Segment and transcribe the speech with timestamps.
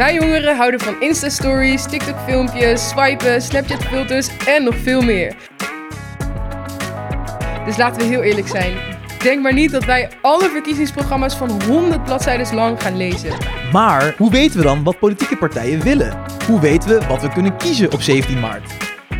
[0.00, 5.34] Wij jongeren houden van Insta-stories, TikTok-filmpjes, swipen, Snapchat-filters en nog veel meer.
[7.64, 8.72] Dus laten we heel eerlijk zijn.
[9.22, 13.32] Denk maar niet dat wij alle verkiezingsprogramma's van 100 bladzijden lang gaan lezen.
[13.72, 16.18] Maar hoe weten we dan wat politieke partijen willen?
[16.46, 18.72] Hoe weten we wat we kunnen kiezen op 17 maart?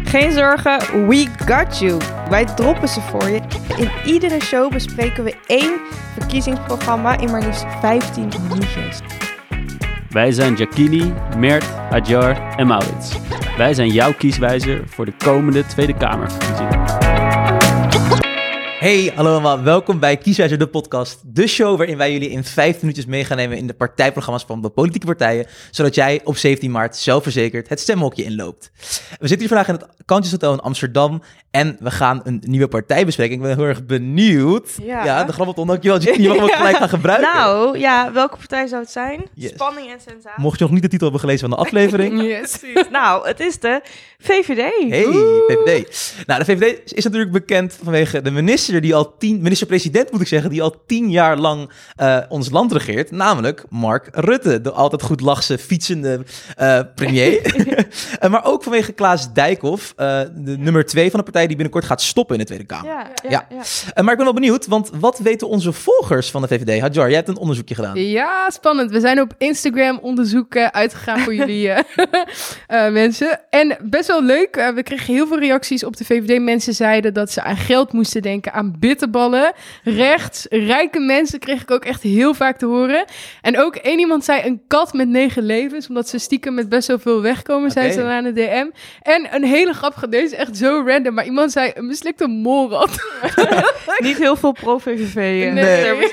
[0.04, 2.00] Geen zorgen, we got you.
[2.28, 3.40] Wij droppen ze voor je.
[3.76, 5.80] In iedere show bespreken we één
[6.18, 9.00] verkiezingsprogramma in maar liefst 15 minuutjes.
[10.10, 13.18] Wij zijn Jacquini, Mert, Adjar en Maurits.
[13.56, 17.09] Wij zijn jouw kieswijzer voor de komende Tweede Kamerverkiezingen.
[18.80, 19.62] Hey, hallo allemaal.
[19.62, 21.20] Welkom bij Kieswijzer, de podcast.
[21.24, 24.62] De show waarin wij jullie in vijf minuutjes mee gaan nemen in de partijprogramma's van
[24.62, 25.46] de politieke partijen.
[25.70, 28.70] Zodat jij op 17 maart zelfverzekerd het stemhokje inloopt.
[29.18, 31.22] We zitten hier vandaag in het Kantjeshotel in Amsterdam.
[31.50, 33.34] En we gaan een nieuwe partij bespreken.
[33.34, 34.70] Ik ben heel erg benieuwd.
[34.82, 35.04] Ja.
[35.04, 35.66] Ja, de grabbelton.
[35.66, 36.00] Dankjewel.
[36.00, 37.32] Je mag hem ook gelijk gaan gebruiken.
[37.34, 39.26] Nou, ja, welke partij zou het zijn?
[39.34, 39.50] Yes.
[39.50, 40.42] Spanning en sensatie.
[40.42, 42.08] Mocht je nog niet de titel hebben gelezen van de aflevering.
[42.30, 42.60] Yes.
[42.90, 43.80] Nou, het is de
[44.18, 44.90] VVD.
[44.90, 45.04] Hey,
[45.48, 46.14] VVD.
[46.26, 50.26] Nou, de VVD is natuurlijk bekend vanwege de minister die al tien, minister-president moet ik
[50.26, 55.02] zeggen, die al tien jaar lang eh, ons land regeert, namelijk Mark Rutte, de altijd
[55.02, 56.24] goed lachse, fietsende
[56.56, 57.38] eh, premier.
[58.18, 62.02] Eh, maar ook vanwege Klaas Dijkhoff, de nummer twee van de partij die binnenkort gaat
[62.02, 62.86] stoppen in de Tweede Kamer.
[62.90, 64.02] Ja, ja, Ja.
[64.02, 66.80] maar ik ben wel benieuwd, want wat weten onze volgers van de VVD?
[66.80, 68.00] Hadjar, jij hebt een onderzoekje gedaan.
[68.00, 68.90] Ja, spannend.
[68.90, 71.72] We zijn op Instagram onderzoeken uitgegaan voor jullie
[72.90, 73.40] mensen.
[73.50, 74.70] En best wel leuk.
[74.74, 76.40] we kregen heel veel reacties op de VVD.
[76.42, 79.52] Mensen zeiden dat ze aan geld moesten denken, aan bitterballen.
[79.84, 83.04] Rechts, rijke mensen kreeg ik ook echt heel vaak te horen.
[83.42, 86.88] En ook één iemand zei een kat met negen levens, omdat ze stiekem met best
[86.88, 87.94] wel veel wegkomen, zei Oké.
[87.94, 88.66] ze dan aan de DM.
[89.02, 92.90] En een hele grappige, deze is echt zo random, maar iemand zei een mislikte molrat.
[93.98, 95.16] Niet heel veel pro-VVV.
[95.16, 96.08] eh, Nee.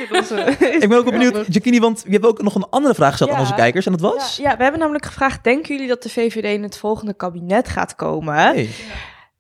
[0.82, 3.30] Ik ben ook wel benieuwd, Jacquini, want je hebt ook nog een andere vraag gesteld
[3.30, 3.42] aan Ja.
[3.42, 3.86] onze kijkers.
[3.86, 4.38] En dat Ja, was?
[4.38, 7.96] ja, we hebben namelijk gevraagd, denken jullie dat de VVD in het volgende kabinet gaat
[7.96, 8.36] komen?
[8.36, 8.70] Hey.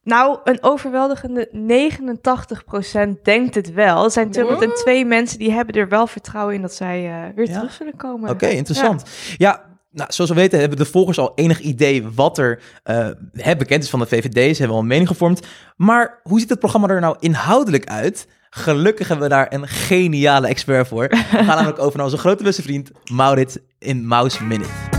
[0.07, 1.49] Nou, een overweldigende
[3.19, 4.03] 89% denkt het wel.
[4.03, 7.53] Er zijn 202 mensen die hebben er wel vertrouwen in dat zij eh, weer Ja.
[7.53, 8.29] terug zullen komen.
[8.29, 9.03] Oké, interessant.
[9.37, 9.61] Ja.
[9.91, 12.61] nou, zoals we weten hebben de volgers al enig idee wat er
[13.33, 14.33] hè, bekend is van de VVD.
[14.55, 15.47] Ze hebben al een mening gevormd.
[15.75, 18.27] Maar hoe ziet het programma er nou inhoudelijk uit?
[18.49, 21.07] Gelukkig hebben we daar een geniale expert voor.
[21.07, 24.96] We gaan namelijk over naar onze grote beste vriend Maurits in Mouse Minute.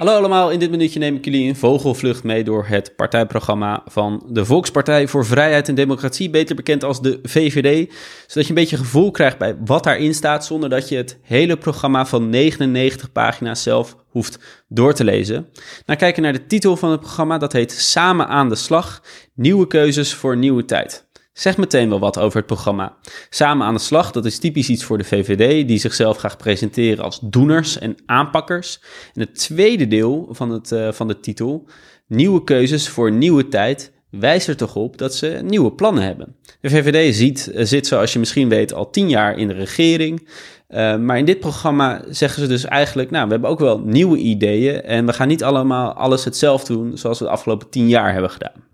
[0.00, 4.22] Hallo allemaal, in dit minuutje neem ik jullie in vogelvlucht mee door het partijprogramma van
[4.28, 7.92] de Volkspartij voor Vrijheid en Democratie, beter bekend als de VVD,
[8.26, 11.56] zodat je een beetje gevoel krijgt bij wat daarin staat, zonder dat je het hele
[11.56, 14.38] programma van 99 pagina's zelf hoeft
[14.68, 15.48] door te lezen.
[15.86, 19.02] Nou, kijken naar de titel van het programma, dat heet Samen aan de slag,
[19.34, 21.08] nieuwe keuzes voor nieuwe tijd.
[21.32, 22.96] Zeg meteen wel wat over het programma.
[23.30, 27.04] Samen aan de slag, dat is typisch iets voor de VVD, die zichzelf graag presenteren
[27.04, 28.80] als doeners en aanpakkers.
[29.14, 31.68] En het tweede deel van, het, eh, van de titel,
[32.06, 36.36] Nieuwe keuzes voor nieuwe tijd, wijst er toch op dat ze nieuwe plannen hebben.
[36.60, 40.28] De VVD ziet, eh, zit, zoals je misschien weet, al tien jaar in de regering.
[40.66, 44.18] Eh, maar in dit programma zeggen ze dus eigenlijk, nou, we hebben ook wel nieuwe
[44.18, 48.12] ideeën en we gaan niet allemaal alles hetzelfde doen zoals we de afgelopen tien jaar
[48.12, 48.69] hebben gedaan.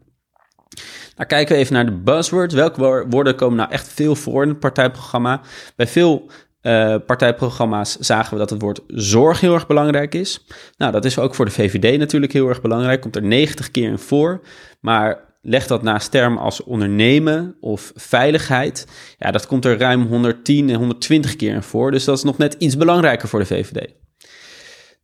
[1.17, 2.55] Nou, kijken we even naar de buzzwords.
[2.55, 5.41] Welke wo- woorden komen nou echt veel voor in het partijprogramma?
[5.77, 10.47] Bij veel eh, partijprogramma's zagen we dat het woord zorg heel erg belangrijk is.
[10.77, 13.01] Nou, dat is ook voor de VVD natuurlijk heel erg belangrijk.
[13.01, 14.41] Komt er 90 keer in voor.
[14.81, 18.87] Maar leg dat naast termen als ondernemen of veiligheid.
[19.19, 21.91] Ja, dat komt er ruim 110 en 120 keer in voor.
[21.91, 23.93] Dus dat is nog net iets belangrijker voor de VVD.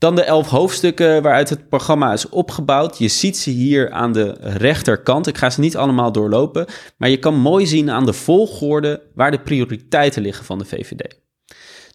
[0.02, 2.98] Dan de elf hoofdstukken waaruit het programma is opgebouwd.
[2.98, 5.26] Je ziet ze hier aan de rechterkant.
[5.26, 9.30] Ik ga ze niet allemaal doorlopen, maar je kan mooi zien aan de volgorde waar
[9.30, 11.18] de prioriteiten liggen van de VVD.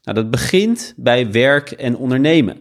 [0.04, 2.58] Nou, dat begint bij werk en ondernemen.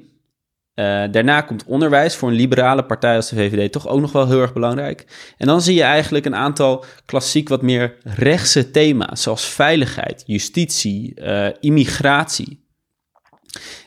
[0.74, 4.26] Eh, daarna komt onderwijs voor een liberale partij als de VVD toch ook nog wel
[4.26, 5.06] heel erg belangrijk.
[5.36, 11.14] En dan zie je eigenlijk een aantal klassiek wat meer rechtse thema's, zoals veiligheid, justitie,
[11.14, 12.65] eh, immigratie.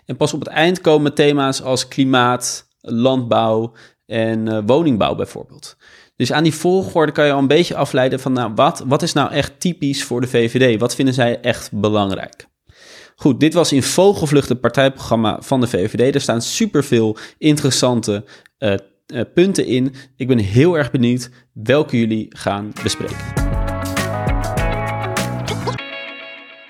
[0.06, 3.74] En pas op het eind komen thema's als klimaat, landbouw
[4.06, 5.78] en eh, woningbouw bijvoorbeeld.
[6.16, 9.14] Dus aan die volgorde kan je al een beetje afleiden van, nou, wat, wat is
[9.14, 10.80] nou echt typisch voor de VVD?
[10.80, 12.48] Wat vinden zij echt belangrijk?
[13.16, 16.16] Goed, dit was in vogelvlucht het partijprogramma van de VVD.
[16.16, 18.26] Er staan superveel interessante
[18.58, 18.74] eh,
[19.06, 19.94] eh, punten in.
[20.16, 23.49] Ik ben heel erg benieuwd welke jullie gaan bespreken.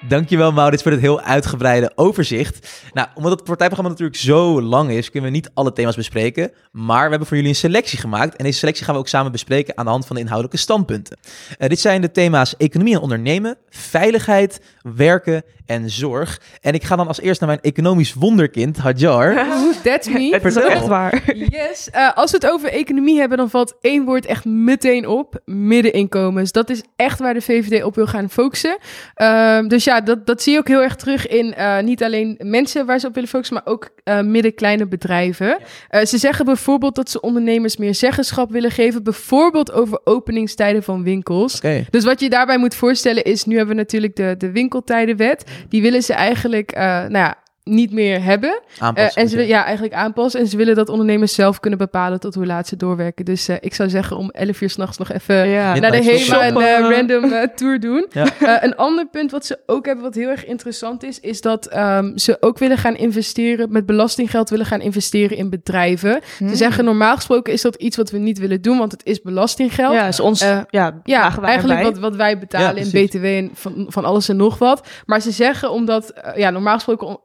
[0.09, 2.83] Dankjewel Maurits voor dit heel uitgebreide overzicht.
[2.93, 6.51] Nou, omdat het partijprogramma natuurlijk zo lang is, kunnen we niet alle thema's bespreken.
[6.71, 8.35] Maar we hebben voor jullie een selectie gemaakt.
[8.35, 11.17] En deze selectie gaan we ook samen bespreken aan de hand van de inhoudelijke standpunten.
[11.57, 14.61] Eh, dit zijn de thema's economie en ondernemen, veiligheid,
[14.95, 16.41] werken en zorg.
[16.61, 19.33] En ik ga dan als eerst naar mijn economisch wonderkind, Hadjar.
[19.83, 20.29] That's me.
[20.41, 21.21] Het is echt waar.
[21.35, 25.41] Yes, eh, als we het over economie hebben, dan valt één woord echt meteen op:
[25.45, 26.51] middeninkomens.
[26.51, 28.77] Dat is echt waar de VVD op wil gaan focussen.
[29.13, 32.35] Ehm, dus ja, dat, dat zie je ook heel erg terug in eh, niet alleen
[32.43, 35.57] mensen waar ze op willen focussen, maar ook eh midden-kleine bedrijven.
[35.89, 41.03] Eh, ze zeggen bijvoorbeeld dat ze ondernemers meer zeggenschap willen geven, bijvoorbeeld over openingstijden van
[41.03, 41.61] winkels.
[41.89, 45.43] Dus wat je daarbij moet voorstellen is, nu hebben we natuurlijk de, de winkeltijdenwet.
[45.69, 47.37] Die willen ze eigenlijk, nou ja,
[47.69, 48.61] niet meer hebben.
[48.79, 49.15] Aanpassen.
[49.15, 50.39] Eh, en ze willen ja, eigenlijk aanpassen.
[50.39, 53.25] En ze willen dat ondernemers zelf kunnen bepalen tot hoe laat ze doorwerken.
[53.25, 55.79] Dus eh, ik zou zeggen om 11 uur s'nachts nog even Ja.
[55.79, 56.61] Naar de HEMA een shoppen.
[56.61, 58.05] eh, random tour doen.
[58.11, 58.25] Ja.
[58.39, 61.65] Eh, een ander punt wat ze ook hebben, wat heel erg interessant is, is dat
[61.65, 66.19] ehm, ze ook willen gaan investeren, met belastinggeld willen gaan investeren in bedrijven.
[66.37, 66.49] Hmm.
[66.49, 69.21] Ze zeggen normaal gesproken is dat iets wat we niet willen doen, want het is
[69.21, 69.93] belastinggeld.
[69.93, 70.39] Ja, is ons,
[70.69, 73.05] ja, Ja, eigenlijk wat, wat wij Ja, betalen in.
[73.05, 74.87] BTW en van, van alles en nog wat.
[75.05, 77.19] Maar ze zeggen omdat, ja, normaal gesproken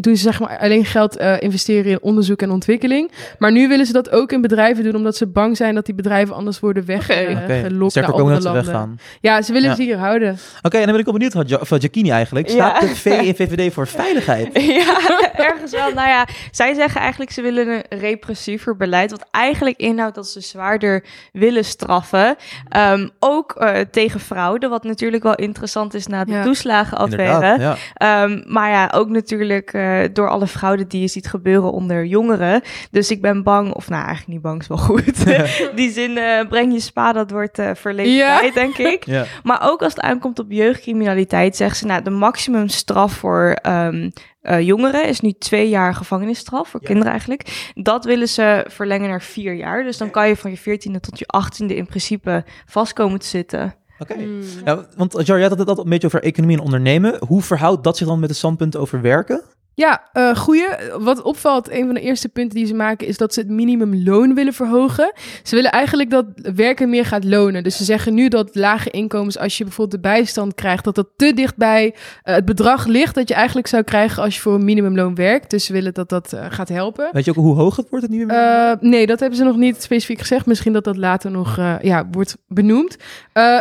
[0.00, 3.10] doen ze zeg maar alleen geld eh, investeren in onderzoek en ontwikkeling.
[3.38, 5.94] Maar nu willen ze dat ook in bedrijven doen, omdat ze bang zijn dat die
[5.94, 8.64] bedrijven anders worden weggelokt naar sterker andere komen dat ze landen.
[8.64, 8.98] weggaan.
[9.20, 9.74] Ja, ze willen Ja.
[9.74, 10.38] ze hier houden.
[10.62, 12.48] Oké, en dan ben ik wel benieuwd, Hadja- of Jacquini eigenlijk.
[12.48, 12.88] Staat Ja.
[12.88, 14.48] de V in VVD voor veiligheid?
[14.62, 14.98] Ja,
[15.48, 15.92] ergens wel.
[15.92, 19.10] Nou ja, zij zeggen eigenlijk ze willen een repressiever beleid.
[19.10, 22.36] Wat eigenlijk inhoudt dat ze zwaarder willen straffen.
[22.68, 26.42] Ehm, ook eh, tegen fraude, wat natuurlijk wel interessant is na de Ja.
[26.42, 27.76] toeslagenaffaire.
[27.94, 32.62] Ehm, maar ja, ook natuurlijk eh, door alle fraude die je ziet gebeuren onder jongeren.
[32.90, 35.24] Dus ik ben bang, of nou eigenlijk niet bang, is wel goed.
[35.76, 38.38] die zin, eh, breng je spa, dat wordt eh verleden Ja.
[38.38, 39.04] tijd, denk ik.
[39.06, 39.24] Ja.
[39.42, 44.10] Maar ook als het aankomt op jeugdcriminaliteit, zeggen ze, nou, de maximumstraf voor ehm,
[44.40, 46.86] eh, jongeren is nu twee jaar gevangenisstraf, voor Ja.
[46.86, 47.70] kinderen eigenlijk.
[47.74, 49.82] Dat willen ze verlengen naar vier jaar.
[49.84, 53.26] Dus dan kan je van je veertiende tot je achttiende in principe vast komen te
[53.26, 53.74] zitten.
[53.98, 54.14] Oké.
[54.14, 54.40] Hmm.
[54.64, 57.16] Ja, want Jar, jij had het altijd een beetje over economie en ondernemen.
[57.26, 59.42] Hoe verhoudt dat zich dan met de standpunten over werken?
[59.74, 60.66] Ja, eh goeie.
[60.98, 64.34] Wat opvalt, een van de eerste punten die ze maken, is dat ze het minimumloon
[64.34, 65.12] willen verhogen.
[65.42, 66.24] Ze willen eigenlijk dat
[66.54, 67.62] werken meer gaat lonen.
[67.62, 71.08] Dus ze zeggen nu dat lage inkomens, als je bijvoorbeeld de bijstand krijgt, dat dat
[71.16, 74.54] te dicht bij eh, het bedrag ligt dat je eigenlijk zou krijgen als je voor
[74.54, 75.50] een minimumloon werkt.
[75.50, 77.08] Dus ze willen dat dat eh, gaat helpen.
[77.12, 79.82] Weet je ook hoe hoog het wordt, het Eh, nee, dat hebben ze nog niet
[79.82, 80.46] specifiek gezegd.
[80.46, 82.96] Misschien dat dat later nog ja, wordt benoemd.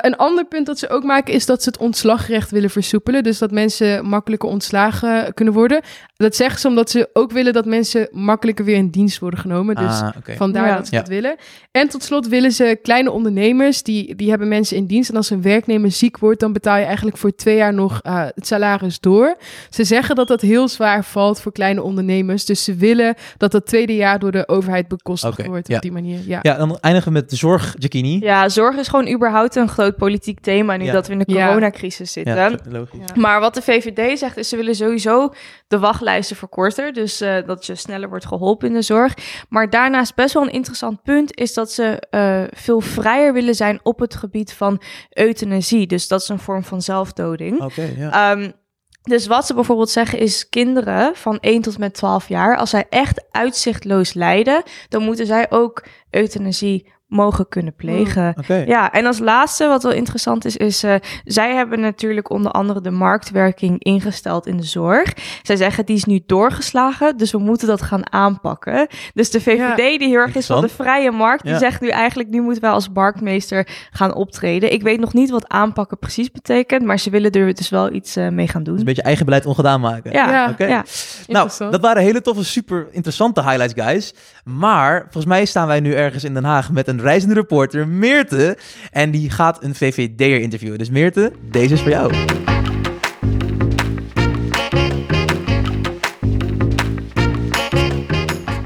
[0.01, 3.23] Een ander punt dat ze ook maken is dat ze het ontslagrecht willen versoepelen.
[3.23, 5.81] Dus dat mensen makkelijker ontslagen kunnen worden.
[6.15, 9.75] Dat zeggen ze omdat ze ook willen dat mensen makkelijker weer in dienst worden genomen.
[9.75, 10.75] Dus ah, vandaar Ja.
[10.75, 10.99] dat ze Ja.
[10.99, 11.35] dat willen.
[11.71, 15.09] En tot slot willen ze kleine ondernemers, die, die hebben mensen in dienst.
[15.09, 18.25] En als een werknemer ziek wordt, dan betaal je eigenlijk voor twee jaar nog eh,
[18.35, 19.35] het salaris door.
[19.69, 22.45] Ze zeggen dat dat heel zwaar valt voor kleine ondernemers.
[22.45, 25.75] Dus ze willen dat dat tweede jaar door de overheid bekostigd wordt ja.
[25.75, 26.19] op die manier.
[26.25, 26.39] Ja.
[26.41, 28.19] Ja, dan eindigen we met de zorg, Jacquini.
[28.19, 30.93] Ja, zorg is gewoon überhaupt een groot politiek thema nu Ja.
[30.93, 31.45] dat we in de Ja.
[31.47, 32.35] coronacrisis zitten.
[32.35, 32.99] Ja, logisch.
[33.13, 33.21] Ja.
[33.21, 35.33] Maar wat de VVD zegt is, ze willen sowieso
[35.67, 36.93] de wachtlijsten verkorten.
[36.93, 39.13] Dus eh, dat je sneller wordt geholpen in de zorg.
[39.49, 43.79] Maar daarnaast best wel een interessant punt is dat ze eh, veel vrijer willen zijn
[43.83, 45.87] op het gebied van euthanasie.
[45.87, 47.61] Dus dat is een vorm van zelfdoding.
[47.61, 48.31] Oké, ja.
[48.31, 48.51] Ehm,
[49.01, 52.85] dus wat ze bijvoorbeeld zeggen is kinderen van 1 tot met 12 jaar, als zij
[52.89, 58.33] echt uitzichtloos lijden, dan moeten zij ook euthanasie mogen kunnen plegen.
[58.37, 58.53] Oké.
[58.67, 62.81] Ja, en als laatste, wat wel interessant is, is uh, zij hebben natuurlijk onder andere
[62.81, 65.13] de marktwerking ingesteld in de zorg.
[65.41, 68.87] Zij zeggen die is nu doorgeslagen, dus we moeten dat gaan aanpakken.
[69.13, 69.75] Dus de VVD, Ja.
[69.97, 71.57] die heel erg is van de vrije markt, die Ja.
[71.57, 74.71] zegt nu eigenlijk, nu moeten wij als marktmeester gaan optreden.
[74.73, 78.17] Ik weet nog niet wat aanpakken precies betekent, maar ze willen er dus wel iets
[78.17, 78.71] uh, mee gaan doen.
[78.73, 80.11] Dus een beetje eigen beleid ongedaan maken.
[80.11, 80.49] Ja, Ja.
[80.49, 80.65] Oké.
[80.65, 80.83] ja.
[81.27, 84.13] Nou, dat waren hele toffe, super interessante highlights, guys.
[84.43, 88.57] Maar volgens mij staan wij nu ergens in Den Haag met een reizende reporter, Meerte.
[88.91, 90.77] En die gaat een VVD'er interviewen.
[90.77, 92.13] Dus Meerte, deze is voor jou.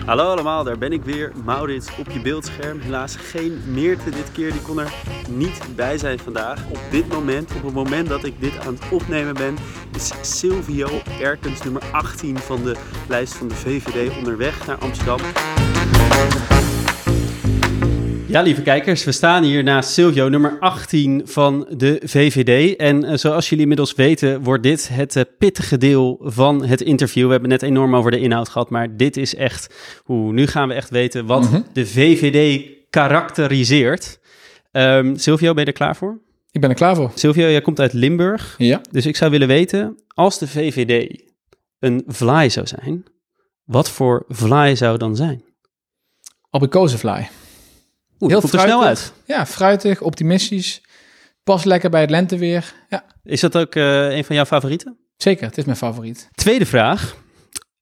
[0.06, 1.32] Hallo allemaal, daar ben ik weer.
[1.46, 2.80] Maurits op je beeldscherm.
[2.80, 4.94] Helaas geen Meerte dit keer, die kon er
[5.30, 6.70] niet bij zijn vandaag.
[6.70, 9.56] Op dit moment, op het moment dat ik dit aan het opnemen ben,
[9.96, 10.88] is Silvio
[11.22, 12.76] Erkens nummer 18 van de
[13.08, 15.20] lijst van de VVD onderweg naar Amsterdam.
[18.36, 22.76] Ja, lieve kijkers, we staan hier naast Silvio, nummer 18 van de VVD.
[22.76, 27.26] En uh, zoals jullie inmiddels weten, wordt dit het uh, pittige deel van het interview.
[27.26, 29.74] We hebben net enorm over de inhoud gehad, maar dit is echt...
[30.04, 31.62] Hoe, nu gaan we echt weten wat Mhm.
[31.74, 34.20] de VVD karakteriseert.
[34.72, 36.22] Um, Silvio, ben je er klaar voor?
[36.52, 37.12] Ik ben er klaar voor.
[37.14, 38.56] Silvio, jij komt uit Limburg.
[38.58, 38.82] Ja.
[38.92, 41.22] Dus ik zou willen weten, als de VVD
[41.80, 43.04] een vlaai zou zijn,
[43.64, 45.44] wat voor vlaai zou dan zijn?
[46.50, 47.28] Abrikozenfly.
[48.20, 48.88] Oeh, Heel er snel fruitig.
[48.88, 49.14] uit.
[49.26, 50.82] Ja, fruitig, optimistisch.
[51.44, 52.74] Past lekker bij het lenteweer.
[52.90, 54.98] Ja, Is dat ook eh, een van jouw favorieten?
[55.18, 55.46] zeker.
[55.48, 56.30] Het is mijn favoriet.
[56.32, 57.16] Tweede vraag.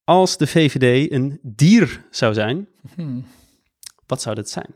[0.04, 3.26] Als de VVD een dier zou zijn, Hmm.
[4.06, 4.76] wat zou dat zijn?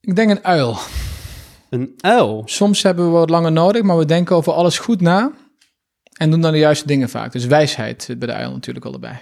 [0.00, 0.78] Ik denk een uil.
[1.70, 2.42] Een uil.
[2.46, 5.32] Soms hebben we wat langer nodig, maar we denken over alles goed na.
[6.12, 7.32] En doen dan de juiste dingen vaak.
[7.32, 9.20] Dus wijsheid zit bij de uil natuurlijk al erbij.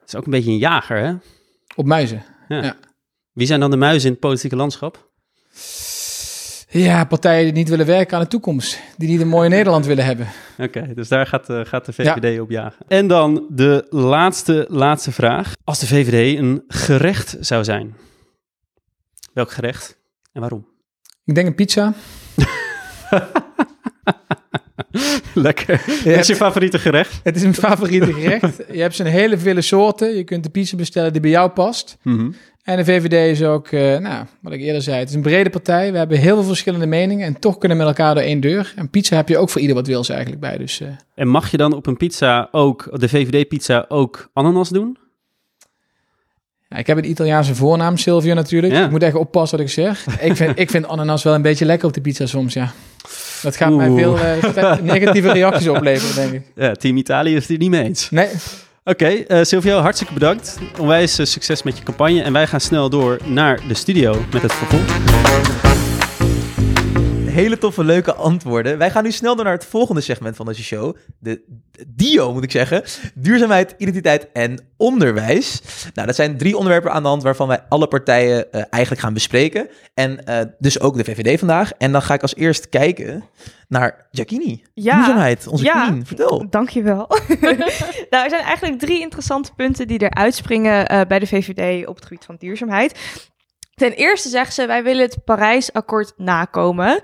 [0.00, 1.14] Dat is ook een beetje een jager, hè?
[1.76, 2.24] Op muizen.
[3.34, 5.10] Wie zijn dan de muizen in het politieke landschap?
[6.68, 8.80] Ja, partijen die niet willen werken aan de toekomst.
[8.96, 10.28] Die niet een mooie Nederland willen hebben.
[10.58, 12.86] Oké, dus daar gaat, eh, gaat de VVD op jagen.
[12.88, 15.52] En dan de laatste, laatste vraag.
[15.64, 17.96] Als de VVD een gerecht zou zijn,
[19.32, 19.98] welk gerecht
[20.32, 20.68] en waarom?
[21.24, 21.92] Ik denk een pizza.
[25.34, 25.82] Lekker.
[26.04, 27.20] Wat is je favoriete gerecht?
[27.22, 28.56] Het is mijn favoriete gerecht.
[28.72, 30.16] Je hebt zo'n hele vele soorten.
[30.16, 31.96] Je kunt de pizza bestellen die bij jou past.
[32.62, 35.50] En de VVD is ook, eh, nou, wat ik eerder zei, het is een brede
[35.50, 35.92] partij.
[35.92, 38.72] We hebben heel veel verschillende meningen en toch kunnen we met elkaar door één deur.
[38.76, 40.58] En pizza heb je ook voor ieder wat wils eigenlijk bij.
[40.58, 44.98] Dus eh, En mag je dan op een pizza ook, de VVD-pizza, ook ananas doen?
[46.68, 48.72] ja, ik heb een Italiaanse voornaam, Silvio natuurlijk.
[48.72, 48.84] Ja.
[48.84, 50.06] Ik moet echt oppassen wat ik zeg.
[50.20, 52.72] ik, vind, ik vind ananas wel een beetje lekker op de pizza soms, ja.
[53.44, 56.52] Dat gaat mij veel eh, negatieve reacties opleveren, denk ik.
[56.54, 58.10] Ja, Team Italië is het hier niet mee eens.
[58.10, 58.28] Nee,
[58.86, 60.58] Oké, eh, Silvio, hartstikke bedankt.
[60.80, 62.22] Onwijs eh, succes met je campagne.
[62.22, 65.73] En wij gaan snel door naar de studio met het vervolg.
[67.34, 68.78] Hele toffe, leuke antwoorden.
[68.78, 70.96] Wij gaan nu snel door naar het volgende segment van deze show.
[71.18, 72.82] De, de DIO, moet ik zeggen.
[73.14, 75.62] Duurzaamheid, identiteit en onderwijs.
[75.94, 79.14] Nou, dat zijn drie onderwerpen aan de hand waarvan wij alle partijen eh, eigenlijk gaan
[79.14, 79.68] bespreken.
[79.94, 81.72] En eh, dus ook de VVD vandaag.
[81.78, 83.24] En dan ga ik als eerst kijken
[83.68, 84.62] naar Giacchini.
[84.74, 84.94] Ja.
[84.94, 85.86] Duurzaamheid, onze Ja.
[85.86, 86.06] queen.
[86.06, 86.46] Vertel.
[86.50, 87.06] Dankjewel.
[88.10, 91.94] nou, er zijn eigenlijk drie interessante punten die er uitspringen eh, bij de VVD op
[91.94, 92.98] het gebied van duurzaamheid.
[93.74, 97.02] Ten eerste zegt ze, wij willen het Parijsakkoord nakomen.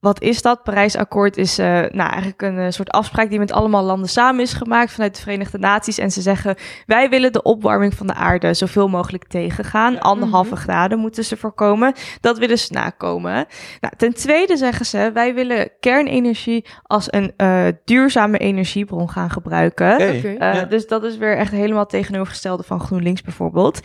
[0.00, 0.62] Wat is dat?
[0.62, 4.52] Parijsakkoord is eh, nou, eigenlijk een eh, soort afspraak die met allemaal landen samen is
[4.52, 5.98] gemaakt vanuit de Verenigde Naties.
[5.98, 10.00] En ze zeggen, wij willen de opwarming van de aarde zoveel mogelijk tegengaan.
[10.00, 11.92] Anderhalve graden moeten ze voorkomen.
[12.20, 13.46] Dat willen ze nakomen.
[13.80, 20.20] Nou, ten tweede zeggen ze, wij willen kernenergie als een eh, duurzame energiebron gaan gebruiken.
[20.38, 20.64] Ja.
[20.64, 23.80] Dus dat is weer echt helemaal tegenovergestelde van GroenLinks bijvoorbeeld.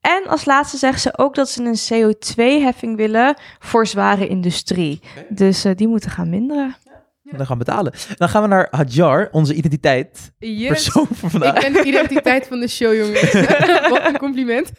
[0.00, 5.00] En als laatste zeggen ze ook dat ze een CO2-heffing willen voor zware industrie.
[5.28, 6.76] Dus eh, die moeten gaan minderen.
[7.36, 7.92] Dan gaan we betalen.
[8.16, 10.32] Dan gaan we naar Hadjar, onze identiteit.
[10.38, 10.68] Yes.
[10.68, 11.54] Persoon voor vandaag.
[11.54, 13.32] Ik ben de identiteit van de show, jongens.
[13.90, 14.70] Wat een compliment.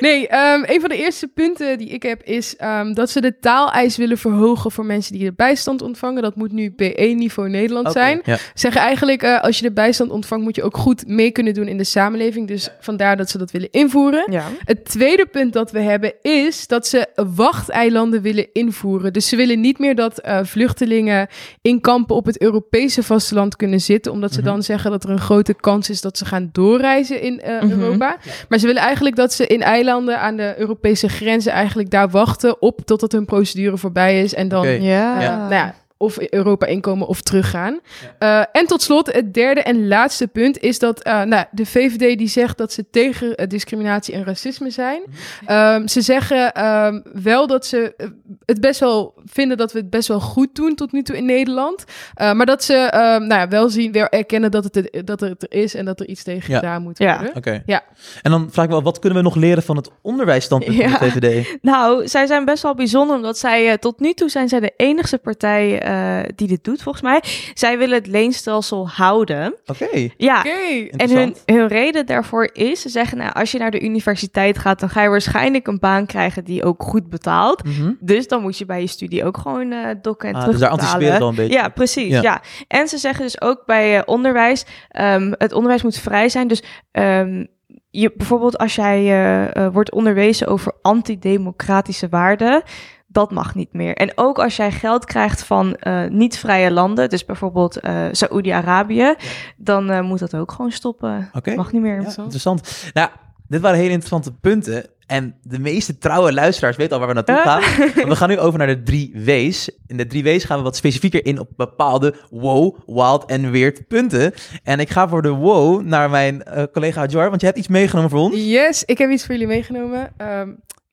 [0.00, 3.38] Nee, ehm, een van de eerste punten die ik heb is ehm, dat ze de
[3.38, 6.22] taaleis willen verhogen voor mensen die de bijstand ontvangen.
[6.22, 8.20] Dat moet nu B1-niveau Nederland zijn.
[8.24, 8.38] Ja.
[8.54, 11.68] Zeggen eigenlijk, eh, als je de bijstand ontvangt, moet je ook goed mee kunnen doen
[11.68, 12.48] in de samenleving.
[12.48, 14.32] Dus vandaar dat ze dat willen invoeren.
[14.32, 14.44] Ja.
[14.64, 19.12] Het tweede punt dat we hebben is dat ze wachteilanden willen invoeren.
[19.12, 21.28] Dus ze willen niet meer dat eh, vluchtelingen
[21.62, 24.48] in kampen op het Europese vasteland kunnen zitten, omdat ze Mhm.
[24.48, 27.80] dan zeggen dat er een grote kans is dat ze gaan doorreizen in eh, Mhm.
[27.80, 28.16] Europa.
[28.48, 32.62] Maar ze willen eigenlijk dat ze in eilanden aan de Europese grenzen eigenlijk daar wachten
[32.62, 34.68] op totdat hun procedure voorbij is en dan Oké.
[34.70, 35.20] Ja.
[35.20, 37.80] eh, nou ja, of Europa inkomen of teruggaan.
[38.18, 42.18] Eh, en tot slot, het derde en laatste punt is dat eh, nou, de VVD
[42.18, 45.02] die zegt dat ze tegen eh, discriminatie en racisme zijn.
[45.46, 48.06] Ehm, ze zeggen ehm, wel dat ze eh,
[48.44, 51.24] het best wel vinden dat we het best wel goed doen tot nu toe in
[51.24, 51.84] Nederland.
[52.14, 55.20] Eh, maar dat ze ehm, nou ja, wel zien, weer erkennen dat het, er- dat
[55.20, 56.58] het er is en dat er iets tegen Ja.
[56.58, 57.14] gedaan moet Ja.
[57.16, 57.36] worden.
[57.36, 57.62] Oké.
[57.66, 57.82] Ja.
[58.22, 60.88] En dan vraag ik wel, wat kunnen we nog leren van het onderwijsstandpunt Ja.
[60.88, 61.56] van de VVD?
[61.62, 64.72] Nou, zij zijn best wel bijzonder, omdat zij eh, tot nu toe zijn zij de
[64.76, 67.22] enige partij eh, die dit doet, volgens mij.
[67.54, 69.54] Zij willen het leenstelsel houden.
[69.66, 70.38] Oké, Ja.
[70.38, 70.86] Oké.
[70.96, 74.88] En hun reden daarvoor is, ze zeggen, nou, als je naar de universiteit gaat, dan
[74.90, 77.64] ga je waarschijnlijk een baan krijgen die ook goed betaalt.
[77.64, 77.92] Mhm.
[78.00, 80.70] Dus dan moet je bij je studie ook gewoon eh dokken en Ah, dus daar
[80.70, 81.52] anticiperen ze wel een beetje.
[81.52, 82.10] Ja, precies.
[82.12, 82.22] Ja.
[82.22, 82.42] Ja.
[82.68, 86.48] En ze zeggen dus ook bij eh, onderwijs, ehm, het onderwijs moet vrij zijn.
[86.48, 87.44] Dus ehm,
[87.90, 89.22] je, bijvoorbeeld als jij
[89.52, 92.62] eh, wordt onderwezen over antidemocratische waarden,
[93.06, 93.94] dat mag niet meer.
[93.96, 95.76] En ook als jij geld krijgt van
[96.08, 99.14] niet-vrije landen, dus bijvoorbeeld eh Saoedi-Arabië,
[99.56, 101.30] dan moet dat ook gewoon stoppen.
[101.32, 101.54] Oké.
[101.54, 102.00] Mag niet meer.
[102.00, 102.90] Ja, interessant.
[102.92, 103.08] Nou,
[103.48, 104.84] dit waren hele interessante punten.
[105.08, 107.62] En de meeste trouwe luisteraars weten al waar we naartoe gaan.
[108.08, 109.70] We gaan nu over naar de drie W's.
[109.86, 113.86] In de drie W's gaan we wat specifieker in op bepaalde wow, wild en weird
[113.86, 114.32] punten.
[114.62, 117.68] En ik ga voor de wow naar mijn eh, collega Hadjar, want je hebt iets
[117.68, 118.34] meegenomen voor ons.
[118.34, 120.12] Yes, ik heb iets voor jullie meegenomen.
[120.16, 120.48] Ehm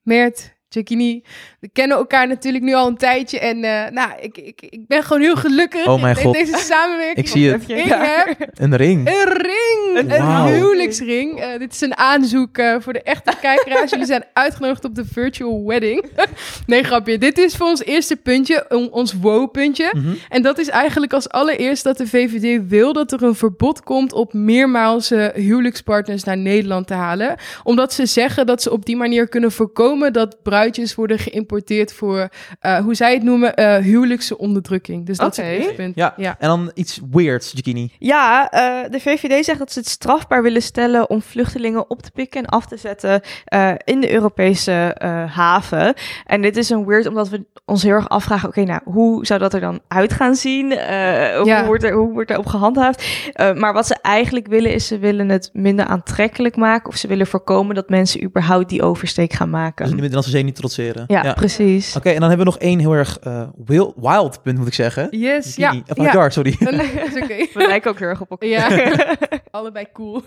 [0.06, 1.22] Mert, Jacquini,
[1.60, 3.38] we kennen elkaar natuurlijk nu al een tijdje.
[3.40, 7.26] En eh, nou, ik, ik, ik ben gewoon heel gelukkig Oh mijn in deze samenwerking.
[7.26, 7.62] Ik zie het.
[7.68, 8.04] Ik Ja.
[8.04, 9.08] heb Een ring.
[9.08, 11.40] een ring, een, huwelijksring.
[11.40, 13.90] Eh, dit is een aanzoek eh, voor de echte kijkeraars.
[13.90, 16.04] Jullie zijn uitgenodigd op de virtual wedding.
[16.66, 17.18] nee, grapje.
[17.18, 19.90] Dit is voor ons eerste puntje, on- ons wow-puntje.
[19.96, 20.14] Mhm.
[20.28, 24.12] En dat is eigenlijk als allereerst dat de VVD wil dat er een verbod komt
[24.12, 27.36] op meermaalse huwelijkspartners naar Nederland te halen.
[27.62, 32.28] Omdat ze zeggen dat ze op die manier kunnen voorkomen dat bruidjes worden geïmporteerd voor,
[32.60, 35.06] eh, hoe zij het noemen, eh huwelijkse onderdrukking.
[35.06, 35.48] Dus dat is Oké.
[35.48, 35.94] het eerste punt.
[35.94, 36.14] Ja.
[36.16, 36.36] ja.
[36.38, 37.90] En dan iets weirds, Jacquini.
[37.98, 42.10] Ja, eh, de VVD zegt dat ze het strafbaar willen stellen om vluchtelingen op te
[42.10, 45.94] pikken en af te zetten eh, in de Europese eh, haven.
[46.24, 49.40] En dit is een weird omdat we ons heel erg afvragen, oké, nou, hoe zou
[49.40, 50.72] dat er dan uit gaan zien?
[50.72, 51.58] Eh, Ja.
[51.58, 53.04] Hoe wordt er hoe wordt er op gehandhaafd?
[53.32, 57.08] Eh, maar wat ze eigenlijk willen is, ze willen het minder aantrekkelijk maken of ze
[57.08, 59.74] willen voorkomen dat mensen überhaupt die oversteek gaan maken.
[59.76, 61.04] Dus in de Middellandse Zee niet trotseren.
[61.06, 61.96] ja, precies.
[61.96, 64.74] Oké, en dan hebben we nog één heel erg eh, wil- wild punt, moet ik
[64.74, 65.08] zeggen.
[65.10, 65.74] Yes, ja.
[65.94, 66.30] Of ja.
[66.30, 66.56] Sorry.
[66.76, 67.36] Nee, is oké.
[67.52, 68.48] We lijken ook heel erg op elkaar.
[68.48, 68.92] Ja,
[69.50, 70.22] allebei cool.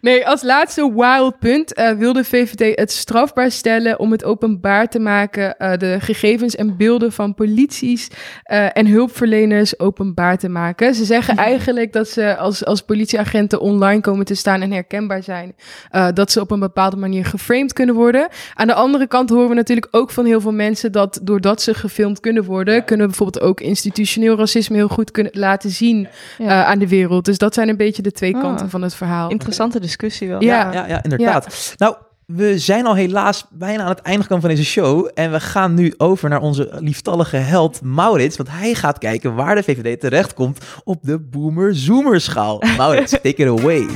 [0.00, 4.88] nee, als laatste wild punt eh, wil de VVD het strafbaar stellen om het openbaar
[4.88, 8.08] te maken, eh, de gegevens en beelden van polities
[8.42, 10.94] eh, en hulpverleners openbaar te maken.
[10.94, 15.54] Ze zeggen eigenlijk dat ze als, als politieagenten online komen te staan en herkenbaar zijn,
[15.90, 18.28] eh, dat ze op een bepaalde manier geframed kunnen worden.
[18.54, 21.74] Aan de andere kant horen we natuurlijk ook van heel veel mensen dat doordat ze
[21.74, 26.08] gefilmd kunnen worden, kunnen we bijvoorbeeld ook institutioneel racisme heel goed kunnen laten zien
[26.38, 26.46] Ja.
[26.46, 27.24] eh, aan de wereld.
[27.24, 28.40] Dus dat zijn een beetje de twee Ah.
[28.40, 29.30] kanten van het verhaal.
[29.30, 30.42] Interessante discussie wel.
[30.42, 30.72] Ja.
[30.72, 31.74] Ja, ja, inderdaad.
[31.76, 31.94] Nou,
[32.26, 35.08] we zijn al helaas bijna aan het einde gekomen van deze show.
[35.14, 38.36] En we gaan nu over naar onze lieftallige held Maurits.
[38.36, 42.62] Want hij gaat kijken waar de VVD terechtkomt op de boomer-zoomer-schaal.
[42.76, 43.86] Maurits, take it away.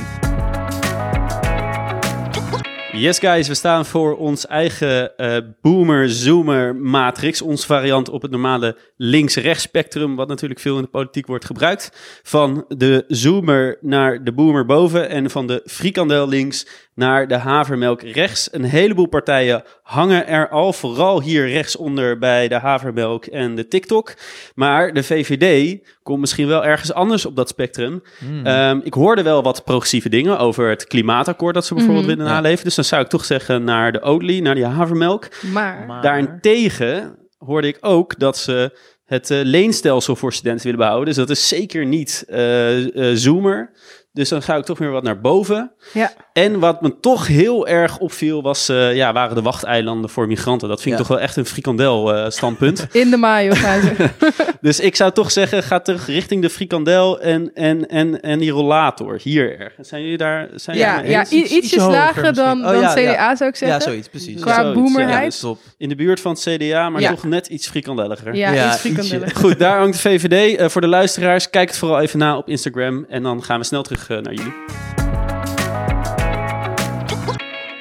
[2.97, 7.41] Yes guys, we staan voor ons eigen eh, boomer-zoomer matrix.
[7.41, 11.91] Ons variant op het normale links-rechts spectrum, wat natuurlijk veel in de politiek wordt gebruikt.
[12.23, 18.01] Van de zoomer naar de boomer boven en van de frikandel links naar de havermelk
[18.01, 18.47] rechts.
[18.51, 24.13] Een heleboel partijen hangen er al, vooral hier rechtsonder bij de havermelk en de TikTok.
[24.55, 28.01] Maar de VVD komt misschien wel ergens anders op dat spectrum.
[28.43, 32.15] Ehm, ik hoorde wel wat progressieve dingen over het klimaatakkoord dat ze bijvoorbeeld Mhm.
[32.15, 32.63] willen naleven.
[32.63, 35.27] Dus dan zou ik toch zeggen naar de Oatly, naar die havermelk.
[35.53, 41.07] Maar, Daarentegen hoorde ik ook dat ze het eh, leenstelsel voor studenten willen behouden.
[41.07, 43.71] Dus dat is zeker niet eh, eh, zoomer.
[44.15, 45.71] Dus dan zou ik toch weer wat naar boven.
[45.93, 46.11] ja.
[46.33, 50.67] En wat me toch heel erg opviel, was, eh, ja, waren de wachteilanden voor migranten.
[50.69, 51.07] Dat vind ik Ja.
[51.07, 52.87] toch wel echt een frikandel eh, standpunt.
[52.91, 54.09] in de mayo gaan ze.
[54.61, 58.51] dus ik zou toch zeggen, ga terug richting de frikandel en, en, en, en die
[58.51, 59.19] rollator.
[59.23, 59.89] Hier ergens.
[59.89, 60.49] Zijn jullie daar?
[60.55, 62.65] Zijn ja, Iets- ietsjes hoger lager dan.
[62.65, 63.35] Oh, dan ja, CDA ja.
[63.35, 63.77] zou ik zeggen.
[63.79, 64.41] Ja, zoiets, precies.
[64.41, 65.23] Qua Zoiets, boomerheid.
[65.23, 65.59] Ja, stop.
[65.77, 67.09] In de buurt van het CDA, maar Ja.
[67.09, 68.35] toch net iets frikandelliger.
[68.35, 69.33] Ja, Ja, iets frikandellig.
[69.37, 70.57] Goed, daar hangt de VVD.
[70.57, 73.05] Eh, voor de luisteraars, kijk het vooral even na op Instagram.
[73.09, 74.53] En dan gaan we snel terug eh, naar jullie.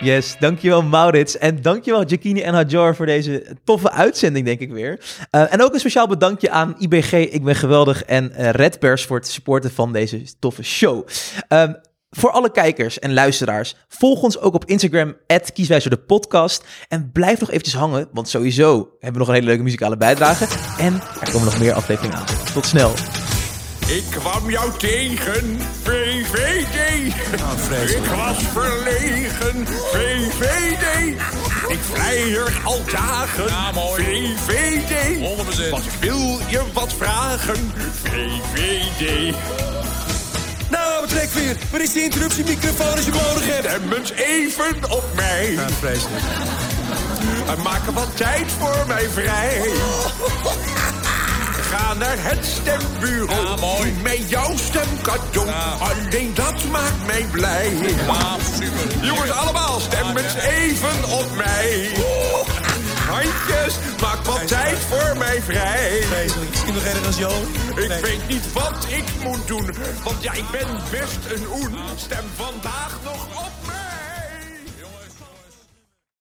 [0.05, 1.39] Yes, dankjewel Maurits.
[1.39, 5.01] En dankjewel Jacquini en Hajar voor deze toffe uitzending, denk ik weer.
[5.31, 9.17] Eh, en ook een speciaal bedankje aan IBG, Ik Ben Geweldig en eh, Redpers voor
[9.17, 11.07] het supporten van deze toffe show.
[11.49, 11.73] Ehm,
[12.11, 15.17] voor alle kijkers en luisteraars, volg ons ook op Instagram,
[15.53, 16.65] Kieswijzer de podcast.
[16.89, 20.47] En blijf nog eventjes hangen, want sowieso hebben we nog een hele leuke muzikale bijdrage.
[20.79, 22.27] En er komen nog meer afleveringen aan.
[22.55, 23.14] Tot snel.
[23.87, 27.07] Ik kwam jou tegen, VVD.
[27.91, 31.17] ik was verlegen, VVD.
[31.69, 33.49] Ik vlei er al dagen,
[34.47, 35.71] VVD.
[35.71, 39.35] Wat wil je wat vragen, VVD?
[40.71, 41.57] Nou, betrek weer.
[41.71, 43.69] Waar is die interruptiemicrofoon als je hem nodig hebt?
[43.69, 45.53] Stem eens even op mij.
[45.53, 46.23] Ja, vreselijk.
[47.47, 49.63] En maak er wat tijd voor mij vrij.
[51.85, 53.47] Ga naar het stembureau.
[53.47, 53.93] Ja, mooi.
[54.03, 55.51] Met jouw stem cadeau.
[55.79, 57.73] Alleen dat maakt mij blij.
[59.01, 61.89] Jongens, allemaal, stem eens even op mij.
[63.09, 66.03] Handjes, maak wat tijd voor mij vrij.
[66.51, 67.33] Misschien nog erger als Jo.
[67.77, 69.71] Ik weet niet wat ik moet doen.
[70.05, 71.77] Want ja, ik ben best een oen.
[71.97, 73.44] Stem vandaag nog op.